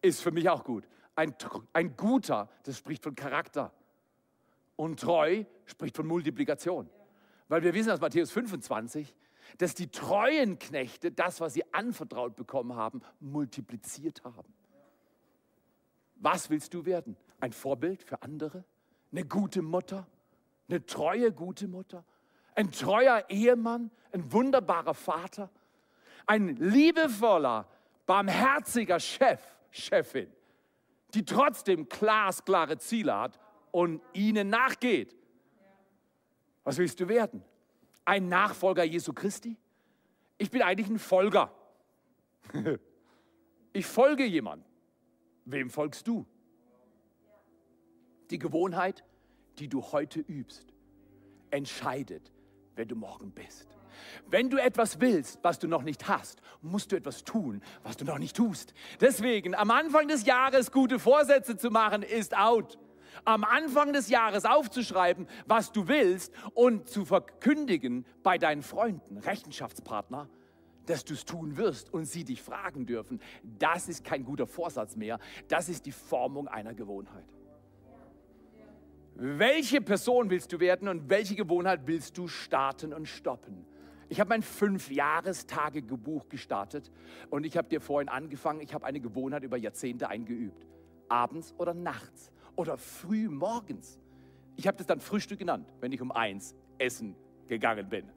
[0.00, 0.88] ist für mich auch gut.
[1.14, 1.34] Ein,
[1.74, 3.74] ein guter, das spricht von Charakter.
[4.74, 6.88] Und treu spricht von Multiplikation.
[7.46, 9.14] Weil wir wissen aus Matthäus 25,
[9.58, 14.54] dass die treuen Knechte das, was sie anvertraut bekommen haben, multipliziert haben.
[16.14, 17.18] Was willst du werden?
[17.38, 18.64] Ein Vorbild für andere?
[19.10, 20.06] Eine gute Mutter?
[20.68, 22.04] Eine treue, gute Mutter?
[22.54, 25.50] ein treuer Ehemann, ein wunderbarer Vater,
[26.26, 27.68] ein liebevoller,
[28.06, 30.30] barmherziger Chef, Chefin,
[31.14, 35.16] die trotzdem glasklare Ziele hat und ihnen nachgeht.
[36.64, 37.42] Was willst du werden?
[38.04, 39.56] Ein Nachfolger Jesu Christi?
[40.38, 41.52] Ich bin eigentlich ein Folger.
[43.74, 44.66] Ich folge jemand.
[45.46, 46.26] Wem folgst du?
[48.28, 49.02] Die Gewohnheit,
[49.58, 50.72] die du heute übst,
[51.50, 52.32] entscheidet,
[52.74, 53.68] wer du morgen bist.
[54.28, 58.04] Wenn du etwas willst, was du noch nicht hast, musst du etwas tun, was du
[58.04, 58.74] noch nicht tust.
[59.00, 62.78] Deswegen, am Anfang des Jahres gute Vorsätze zu machen, ist out.
[63.24, 70.28] Am Anfang des Jahres aufzuschreiben, was du willst und zu verkündigen bei deinen Freunden, Rechenschaftspartner,
[70.86, 74.96] dass du es tun wirst und sie dich fragen dürfen, das ist kein guter Vorsatz
[74.96, 77.26] mehr, das ist die Formung einer Gewohnheit.
[79.14, 83.66] Welche Person willst du werden und welche Gewohnheit willst du starten und stoppen?
[84.08, 86.90] Ich habe mein Fünf-Jahrestagebuch gestartet
[87.30, 90.66] und ich habe dir vorhin angefangen, ich habe eine Gewohnheit über Jahrzehnte eingeübt.
[91.08, 93.98] Abends oder nachts oder früh morgens.
[94.56, 97.14] Ich habe das dann Frühstück genannt, wenn ich um eins essen
[97.46, 98.10] gegangen bin.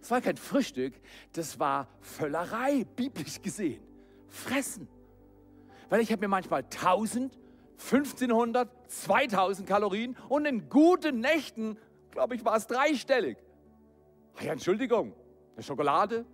[0.00, 0.94] Es war kein Frühstück,
[1.32, 3.82] das war Völlerei, biblisch gesehen.
[4.28, 4.88] Fressen.
[5.88, 7.36] Weil ich habe mir manchmal 1000,
[7.78, 11.78] 1500, 2000 Kalorien und in guten Nächten,
[12.10, 13.38] glaube ich, war es dreistellig.
[14.36, 15.14] Ach ja, Entschuldigung,
[15.54, 16.24] eine Schokolade,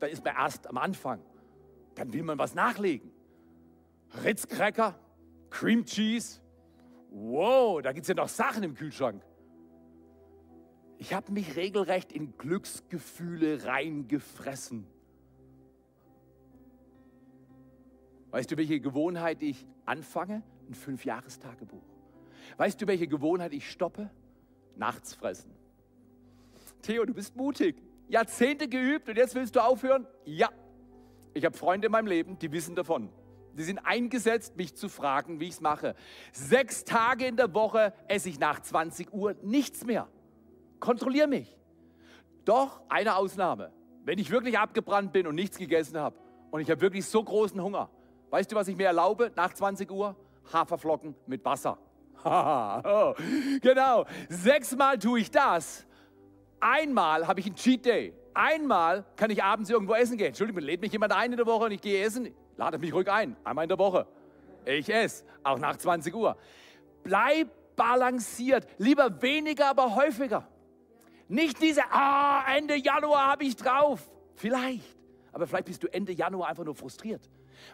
[0.00, 1.20] da ist man erst am Anfang.
[1.94, 3.12] Dann will man was nachlegen.
[4.24, 4.98] Ritz-Cracker,
[5.50, 6.40] Cream Cheese.
[7.10, 9.22] Wow, da gibt es ja noch Sachen im Kühlschrank.
[10.98, 14.86] Ich habe mich regelrecht in Glücksgefühle reingefressen.
[18.30, 20.42] Weißt du, welche Gewohnheit ich anfange?
[20.68, 21.82] Ein Fünfjahrestagebuch.
[22.56, 24.10] Weißt du, welche Gewohnheit ich stoppe?
[24.76, 25.50] Nachts fressen.
[26.82, 27.76] Theo, du bist mutig.
[28.08, 30.06] Jahrzehnte geübt und jetzt willst du aufhören?
[30.24, 30.50] Ja.
[31.32, 33.10] Ich habe Freunde in meinem Leben, die wissen davon.
[33.54, 35.94] Die sind eingesetzt, mich zu fragen, wie ich es mache.
[36.32, 40.08] Sechs Tage in der Woche esse ich nach 20 Uhr nichts mehr.
[40.80, 41.56] Kontrolliere mich.
[42.44, 43.72] Doch eine Ausnahme.
[44.04, 46.16] Wenn ich wirklich abgebrannt bin und nichts gegessen habe
[46.50, 47.90] und ich habe wirklich so großen Hunger,
[48.30, 50.16] weißt du, was ich mir erlaube nach 20 Uhr?
[50.52, 51.78] Haferflocken mit Wasser.
[53.60, 54.06] genau.
[54.28, 55.86] Sechsmal tue ich das.
[56.60, 58.14] Einmal habe ich einen Cheat Day.
[58.32, 60.28] Einmal kann ich abends irgendwo essen gehen.
[60.28, 62.34] Entschuldigung, lädt mich jemand ein in der Woche und ich gehe essen.
[62.56, 63.36] Ladet mich ruhig ein.
[63.44, 64.06] Einmal in der Woche.
[64.64, 65.24] Ich esse.
[65.42, 66.36] Auch nach 20 Uhr.
[67.02, 68.66] Bleib balanciert.
[68.78, 70.48] Lieber weniger, aber häufiger.
[71.28, 74.10] Nicht diese, ah, Ende Januar habe ich drauf.
[74.34, 74.96] Vielleicht.
[75.32, 77.28] Aber vielleicht bist du Ende Januar einfach nur frustriert.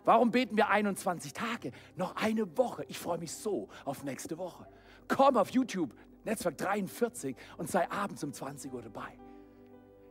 [0.04, 1.72] Warum beten wir 21 Tage?
[1.96, 2.84] Noch eine Woche.
[2.88, 4.66] Ich freue mich so auf nächste Woche.
[5.08, 9.18] Komm auf YouTube, Netzwerk 43 und sei abends um 20 Uhr dabei.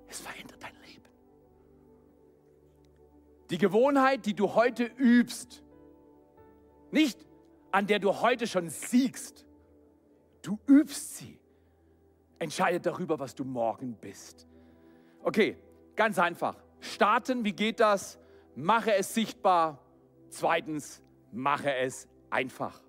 [0.07, 1.03] Es verändert dein Leben.
[3.49, 5.63] Die Gewohnheit, die du heute übst,
[6.91, 7.25] nicht
[7.71, 9.45] an der du heute schon siegst,
[10.41, 11.39] du übst sie,
[12.39, 14.47] entscheidet darüber, was du morgen bist.
[15.21, 15.57] Okay,
[15.95, 16.55] ganz einfach.
[16.79, 18.17] Starten, wie geht das?
[18.59, 19.79] Mache es sichtbar.
[20.27, 22.81] Zweitens, mache es einfach.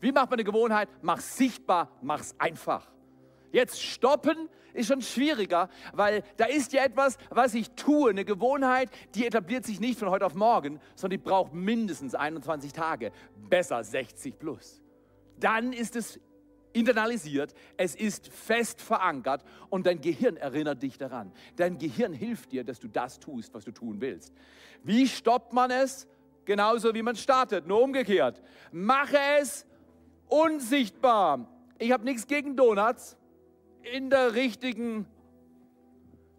[0.00, 0.88] Wie macht man eine Gewohnheit?
[1.02, 2.90] Mach sichtbar, mach es einfach.
[3.52, 8.90] Jetzt stoppen ist schon schwieriger, weil da ist ja etwas, was ich tue, eine Gewohnheit,
[9.14, 13.84] die etabliert sich nicht von heute auf morgen, sondern die braucht mindestens 21 Tage, besser
[13.84, 14.82] 60 plus.
[15.38, 16.18] Dann ist es
[16.74, 21.32] internalisiert, es ist fest verankert und dein Gehirn erinnert dich daran.
[21.56, 24.34] Dein Gehirn hilft dir, dass du das tust, was du tun willst.
[24.82, 26.06] Wie stoppt man es?
[26.44, 28.42] Genauso wie man startet, nur umgekehrt.
[28.70, 29.66] Mache es
[30.28, 31.48] unsichtbar.
[31.78, 33.16] Ich habe nichts gegen Donuts
[33.82, 35.06] in der richtigen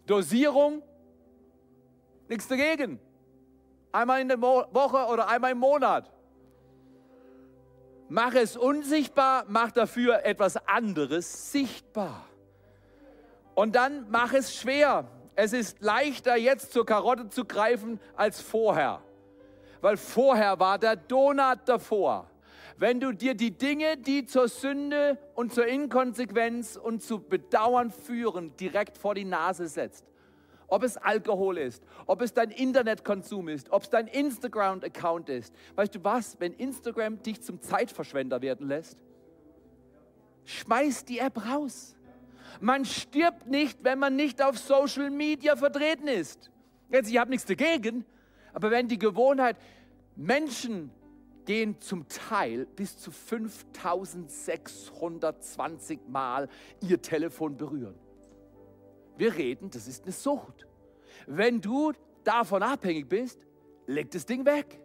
[0.05, 0.83] Dosierung.
[2.27, 2.99] Nichts dagegen.
[3.91, 6.11] Einmal in der Woche oder einmal im Monat.
[8.07, 12.25] Mach es unsichtbar, mach dafür etwas anderes sichtbar.
[13.55, 15.07] Und dann mach es schwer.
[15.35, 19.01] Es ist leichter jetzt zur Karotte zu greifen als vorher.
[19.81, 22.29] Weil vorher war der Donut davor
[22.77, 28.55] wenn du dir die Dinge, die zur Sünde und zur Inkonsequenz und zu Bedauern führen,
[28.57, 30.05] direkt vor die Nase setzt.
[30.67, 35.53] Ob es Alkohol ist, ob es dein Internetkonsum ist, ob es dein Instagram-Account ist.
[35.75, 38.97] Weißt du was, wenn Instagram dich zum Zeitverschwender werden lässt?
[40.45, 41.95] Schmeiß die App raus.
[42.59, 46.49] Man stirbt nicht, wenn man nicht auf Social Media vertreten ist.
[46.89, 48.05] Jetzt, ich habe nichts dagegen,
[48.53, 49.57] aber wenn die Gewohnheit,
[50.15, 50.89] Menschen
[51.45, 56.47] gehen zum Teil bis zu 5620 Mal
[56.81, 58.04] ihr Telefon berühren.
[59.17, 60.67] Wir reden, das ist eine Sucht.
[61.27, 63.45] Wenn du davon abhängig bist,
[63.87, 64.81] leg das Ding weg.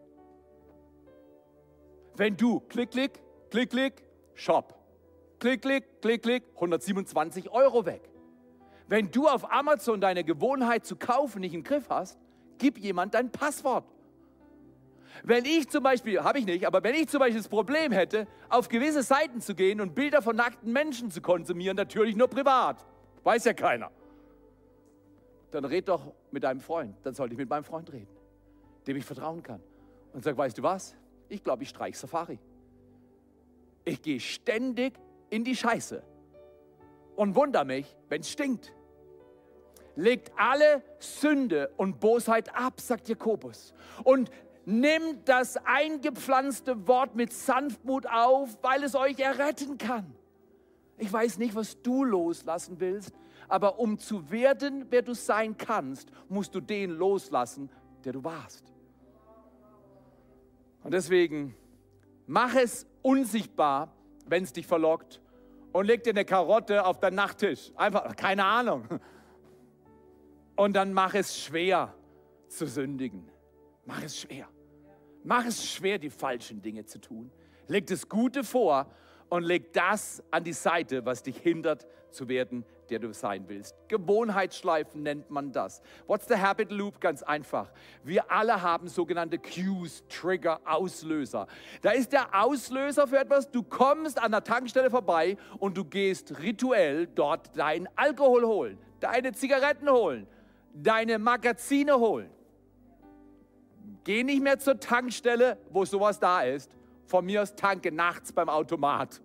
[2.16, 4.75] Wenn du klick, klick, klick, klick, Shop.
[5.38, 8.03] Klick, klick, klick, klick, 127 Euro weg.
[8.88, 12.19] Wenn du auf Amazon deine Gewohnheit zu kaufen nicht im Griff hast,
[12.59, 13.85] gib jemand dein Passwort.
[15.23, 18.27] Wenn ich zum Beispiel, habe ich nicht, aber wenn ich zum Beispiel das Problem hätte,
[18.49, 22.85] auf gewisse Seiten zu gehen und Bilder von nackten Menschen zu konsumieren, natürlich nur privat,
[23.25, 23.90] weiß ja keiner,
[25.51, 26.95] dann red doch mit deinem Freund.
[27.03, 28.09] Dann sollte ich mit meinem Freund reden,
[28.87, 29.61] dem ich vertrauen kann.
[30.13, 30.97] Und sag, weißt du was?
[31.29, 32.39] Ich glaube, ich streich Safari.
[33.85, 34.95] Ich gehe ständig
[35.31, 36.03] in die Scheiße
[37.17, 38.73] und wundere mich, wenn es stinkt.
[39.97, 43.75] Legt alle Sünde und Bosheit ab, sagt Jakobus.
[44.05, 44.31] Und
[44.65, 50.15] nimmt das eingepflanzte Wort mit Sanftmut auf, weil es euch erretten kann.
[50.99, 53.15] Ich weiß nicht, was du loslassen willst,
[53.51, 57.71] aber um zu werden, wer du sein kannst, musst du den loslassen,
[58.05, 58.73] der du warst.
[60.83, 61.55] Und deswegen
[62.27, 63.93] mach es unsichtbar,
[64.27, 65.21] wenn es dich verlockt
[65.73, 67.73] und leg dir eine Karotte auf deinen Nachttisch.
[67.77, 68.87] Einfach, keine Ahnung.
[70.57, 71.95] Und dann mach es schwer
[72.49, 73.29] zu sündigen.
[73.85, 74.49] Mach es schwer.
[75.23, 77.31] Mach es schwer, die falschen Dinge zu tun.
[77.67, 78.91] Leg das Gute vor
[79.29, 83.74] und leg das an die Seite, was dich hindert zu werden, der du sein willst.
[83.88, 85.81] Gewohnheitsschleifen nennt man das.
[86.07, 87.00] What's the habit loop?
[87.00, 87.70] Ganz einfach.
[88.03, 91.46] Wir alle haben sogenannte Cues, Trigger, Auslöser.
[91.83, 96.38] Da ist der Auslöser für etwas, du kommst an der Tankstelle vorbei und du gehst
[96.40, 100.26] rituell dort deinen Alkohol holen, deine Zigaretten holen,
[100.74, 102.31] deine Magazine holen.
[104.05, 106.76] Geh nicht mehr zur Tankstelle, wo sowas da ist.
[107.07, 109.20] Von mir aus tanke nachts beim Automat.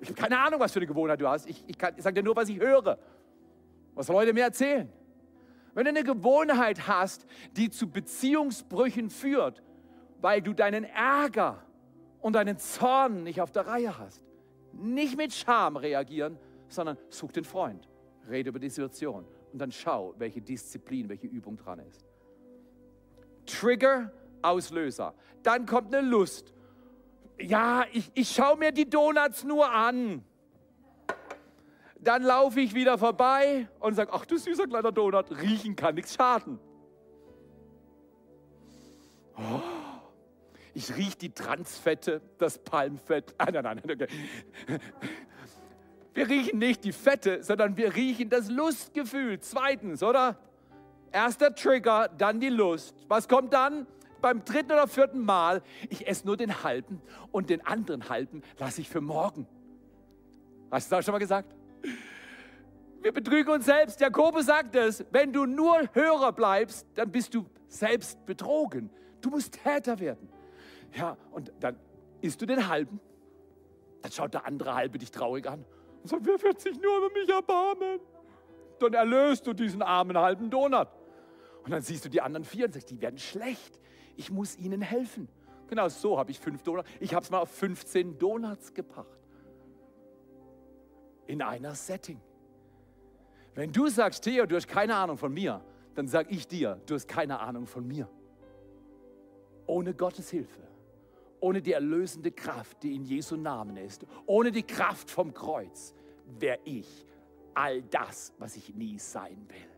[0.00, 1.48] Ich habe keine Ahnung, was für eine Gewohnheit du hast.
[1.48, 2.98] Ich, ich, ich sage dir nur, was ich höre,
[3.94, 4.90] was Leute mir erzählen.
[5.74, 9.62] Wenn du eine Gewohnheit hast, die zu Beziehungsbrüchen führt,
[10.20, 11.62] weil du deinen Ärger
[12.20, 14.22] und deinen Zorn nicht auf der Reihe hast,
[14.72, 17.88] nicht mit Scham reagieren, sondern such den Freund,
[18.28, 22.04] rede über die Situation und dann schau, welche Disziplin, welche Übung dran ist.
[23.46, 25.14] Trigger, Auslöser.
[25.42, 26.52] Dann kommt eine Lust
[27.40, 30.24] ja, ich, ich schaue mir die Donuts nur an.
[31.98, 36.14] Dann laufe ich wieder vorbei und sage, ach du süßer kleiner Donut, riechen kann nichts
[36.14, 36.58] schaden.
[39.36, 39.60] Oh,
[40.74, 43.34] ich rieche die Transfette, das Palmfett.
[43.38, 44.06] Ah, nein, nein, okay.
[46.14, 49.40] Wir riechen nicht die Fette, sondern wir riechen das Lustgefühl.
[49.40, 50.38] Zweitens, oder?
[51.12, 52.94] Erster Trigger, dann die Lust.
[53.08, 53.86] Was kommt dann?
[54.20, 57.00] Beim dritten oder vierten Mal, ich esse nur den halben
[57.32, 59.46] und den anderen halben lasse ich für morgen.
[60.70, 61.54] Hast du das schon mal gesagt?
[63.02, 64.00] Wir betrügen uns selbst.
[64.00, 68.90] Jakobus sagt es, wenn du nur Hörer bleibst, dann bist du selbst betrogen.
[69.20, 70.28] Du musst Täter werden.
[70.94, 71.76] Ja, und dann
[72.20, 73.00] isst du den halben,
[74.02, 75.64] dann schaut der andere halbe dich traurig an
[76.02, 78.00] und sagt, wer wird sich nur über mich erbarmen?
[78.80, 80.88] Dann erlöst du diesen armen halben Donut.
[81.64, 83.78] Und dann siehst du die anderen vier und sagst, die werden schlecht
[84.20, 85.28] ich muss ihnen helfen.
[85.68, 86.88] Genau so habe ich fünf Donuts.
[87.00, 89.18] Ich habe es mal auf 15 Donuts gebracht.
[91.26, 92.20] In einer Setting.
[93.54, 96.94] Wenn du sagst, Theo, du hast keine Ahnung von mir, dann sage ich dir, du
[96.94, 98.08] hast keine Ahnung von mir.
[99.66, 100.60] Ohne Gottes Hilfe,
[101.40, 105.94] ohne die erlösende Kraft, die in Jesu Namen ist, ohne die Kraft vom Kreuz,
[106.26, 107.06] wäre ich
[107.54, 109.70] all das, was ich nie sein will.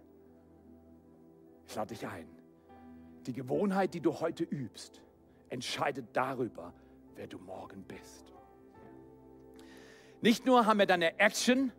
[1.67, 2.42] Ich lade dich ein
[3.27, 5.03] die Gewohnheit, die du heute übst,
[5.49, 6.73] entscheidet darüber,
[7.15, 8.33] wer du morgen bist.
[10.21, 11.73] Nicht nur haben wir dann eine Action,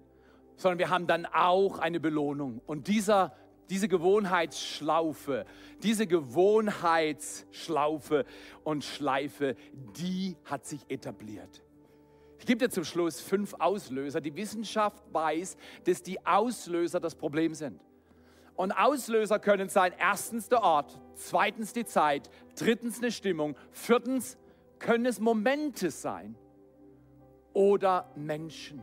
[0.58, 2.62] sondern wir haben dann auch eine Belohnung.
[2.66, 3.36] Und dieser,
[3.70, 5.46] diese Gewohnheitsschlaufe,
[5.82, 8.26] diese Gewohnheitsschlaufe
[8.64, 9.56] und Schleife,
[9.98, 11.64] die hat sich etabliert.
[12.38, 14.20] Ich gebe dir zum Schluss fünf Auslöser.
[14.20, 17.80] Die Wissenschaft weiß, dass die Auslöser das Problem sind.
[18.56, 24.38] Und Auslöser können sein, erstens der Ort, zweitens die Zeit, drittens eine Stimmung, viertens
[24.80, 26.36] können es Momente sein
[27.54, 28.82] oder Menschen.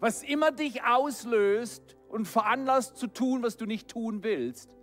[0.00, 4.74] Was immer dich auslöst und veranlasst zu tun, was du nicht tun willst,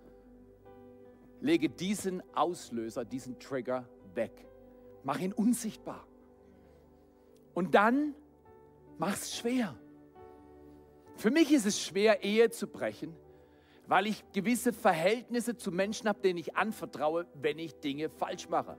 [1.41, 4.47] lege diesen Auslöser, diesen Trigger weg.
[5.03, 6.07] Mach ihn unsichtbar.
[7.53, 8.15] Und dann
[8.97, 9.75] mach es schwer.
[11.15, 13.15] Für mich ist es schwer, Ehe zu brechen,
[13.87, 18.77] weil ich gewisse Verhältnisse zu Menschen habe, denen ich anvertraue, wenn ich Dinge falsch mache.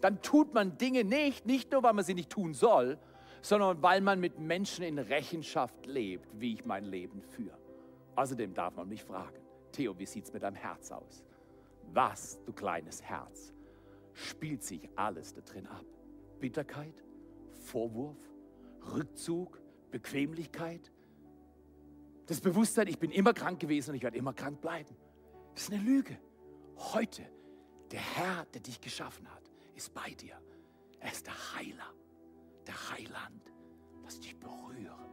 [0.00, 2.98] Dann tut man Dinge nicht, nicht nur, weil man sie nicht tun soll,
[3.42, 7.58] sondern weil man mit Menschen in Rechenschaft lebt, wie ich mein Leben führe.
[8.16, 9.38] Außerdem darf man mich fragen,
[9.72, 11.24] Theo, wie sieht es mit deinem Herz aus?
[11.92, 13.52] Was, du kleines Herz,
[14.12, 15.84] spielt sich alles da drin ab?
[16.38, 17.04] Bitterkeit,
[17.52, 18.18] Vorwurf,
[18.94, 19.60] Rückzug,
[19.90, 20.90] Bequemlichkeit,
[22.30, 24.94] das Bewusstsein, ich bin immer krank gewesen und ich werde immer krank bleiben.
[25.52, 26.16] Das ist eine Lüge.
[26.76, 27.22] Heute,
[27.90, 29.42] der Herr, der dich geschaffen hat,
[29.74, 30.40] ist bei dir.
[31.00, 31.92] Er ist der Heiler,
[32.68, 33.52] der Heiland.
[34.04, 35.10] Lass dich berühren.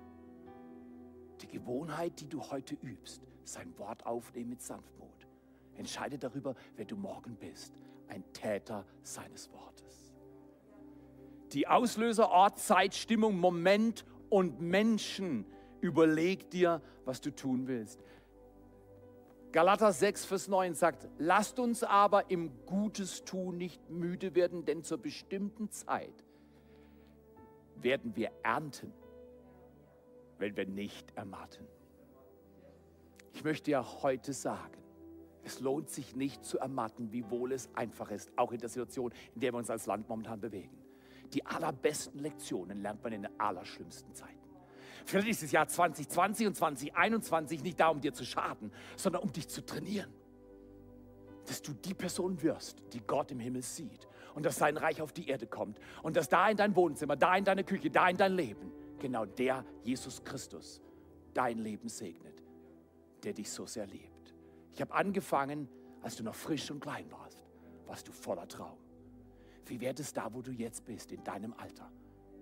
[1.41, 5.27] Die Gewohnheit, die du heute übst, sein Wort aufnehmen mit Sanftmut.
[5.73, 7.73] Entscheide darüber, wer du morgen bist.
[8.09, 10.13] Ein Täter seines Wortes.
[11.51, 15.47] Die Auslöser, Ort, Zeit, Stimmung, Moment und Menschen.
[15.81, 18.03] Überleg dir, was du tun willst.
[19.51, 24.83] Galater 6, Vers 9 sagt, lasst uns aber im Gutes tun nicht müde werden, denn
[24.83, 26.25] zur bestimmten Zeit
[27.75, 28.91] werden wir ernten,
[30.37, 31.65] wenn wir nicht ermatten.
[33.33, 34.81] Ich möchte ja heute sagen,
[35.43, 39.41] es lohnt sich nicht zu ermatten, wiewohl es einfach ist, auch in der Situation, in
[39.41, 40.77] der wir uns als Land momentan bewegen.
[41.33, 44.36] Die allerbesten Lektionen lernt man in den allerschlimmsten Zeiten.
[45.05, 49.31] Vielleicht ist das Jahr 2020 und 2021 nicht da, um dir zu schaden, sondern um
[49.31, 50.13] dich zu trainieren.
[51.45, 55.13] Dass du die Person wirst, die Gott im Himmel sieht und dass sein Reich auf
[55.13, 58.17] die Erde kommt und dass da in dein Wohnzimmer, da in deine Küche, da in
[58.17, 60.81] dein Leben, genau der Jesus Christus
[61.33, 62.43] dein Leben segnet,
[63.23, 64.33] der dich so sehr liebt.
[64.73, 65.69] Ich habe angefangen,
[66.01, 67.43] als du noch frisch und klein warst,
[67.85, 68.77] warst du voller Traum.
[69.65, 71.91] Wie wäre es da, wo du jetzt bist, in deinem Alter?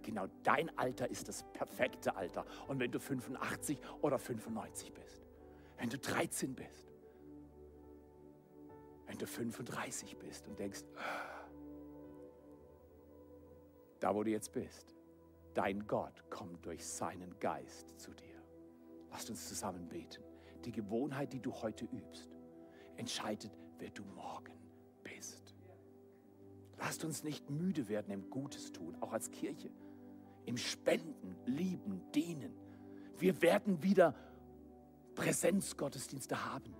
[0.05, 2.45] Genau dein Alter ist das perfekte Alter.
[2.67, 5.25] Und wenn du 85 oder 95 bist,
[5.79, 6.93] wenn du 13 bist,
[9.07, 10.83] wenn du 35 bist und denkst,
[13.99, 14.95] da wo du jetzt bist,
[15.55, 18.39] dein Gott kommt durch seinen Geist zu dir.
[19.09, 20.23] Lasst uns zusammen beten.
[20.65, 22.37] Die Gewohnheit, die du heute übst,
[22.95, 24.53] entscheidet, wer du morgen
[25.03, 25.55] bist.
[26.77, 29.71] Lasst uns nicht müde werden im Gutes tun, auch als Kirche
[30.45, 32.53] im Spenden, Lieben, Dienen.
[33.17, 34.13] Wir werden wieder
[35.15, 36.75] Präsenzgottesdienste haben.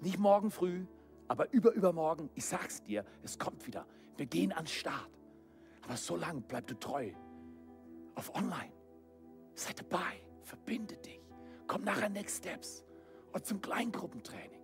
[0.00, 0.86] Nicht morgen früh,
[1.28, 2.30] aber über übermorgen.
[2.34, 3.86] Ich sag's dir, es kommt wieder.
[4.16, 5.10] Wir gehen an den Start.
[5.82, 7.12] Aber so lange bleib du treu
[8.14, 8.72] auf online.
[9.54, 11.20] Sei dabei, verbinde dich.
[11.66, 12.84] Komm nachher Next Steps
[13.32, 14.60] und zum Kleingruppentraining.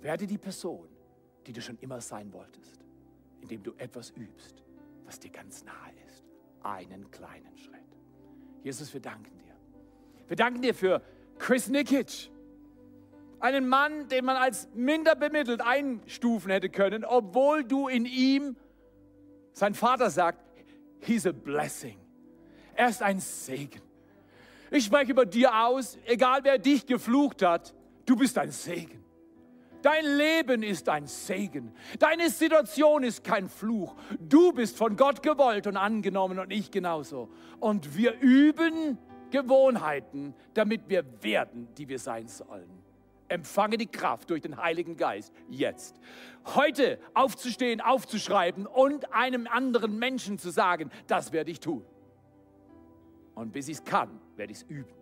[0.00, 0.88] Werde die Person,
[1.46, 2.84] die du schon immer sein wolltest,
[3.40, 4.64] indem du etwas übst,
[5.04, 6.31] was dir ganz nahe ist
[6.64, 7.80] einen kleinen Schritt.
[8.62, 9.54] Jesus, wir danken dir.
[10.28, 11.02] Wir danken dir für
[11.38, 12.30] Chris Nikic,
[13.40, 18.56] einen Mann, den man als minder bemittelt einstufen hätte können, obwohl du in ihm,
[19.52, 20.38] sein Vater sagt,
[21.00, 21.98] he's a blessing.
[22.74, 23.82] Er ist ein Segen.
[24.70, 27.74] Ich spreche über dir aus, egal wer dich geflucht hat,
[28.06, 29.01] du bist ein Segen.
[29.82, 31.74] Dein Leben ist ein Segen.
[31.98, 33.96] Deine Situation ist kein Fluch.
[34.20, 37.28] Du bist von Gott gewollt und angenommen und ich genauso.
[37.58, 38.96] Und wir üben
[39.30, 42.70] Gewohnheiten, damit wir werden, die wir sein sollen.
[43.28, 45.98] Empfange die Kraft durch den Heiligen Geist jetzt.
[46.54, 51.84] Heute aufzustehen, aufzuschreiben und einem anderen Menschen zu sagen, das werde ich tun.
[53.34, 55.01] Und bis ich es kann, werde ich es üben.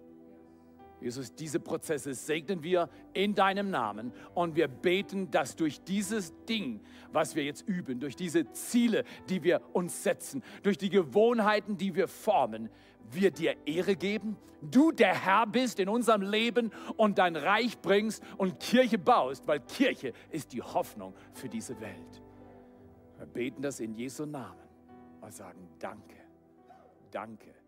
[1.00, 6.80] Jesus, diese Prozesse segnen wir in deinem Namen und wir beten, dass durch dieses Ding,
[7.12, 11.94] was wir jetzt üben, durch diese Ziele, die wir uns setzen, durch die Gewohnheiten, die
[11.94, 12.68] wir formen,
[13.10, 18.22] wir dir Ehre geben, du der Herr bist in unserem Leben und dein Reich bringst
[18.36, 22.22] und Kirche baust, weil Kirche ist die Hoffnung für diese Welt.
[23.16, 24.68] Wir beten das in Jesu Namen
[25.20, 26.16] und sagen Danke,
[27.10, 27.59] danke.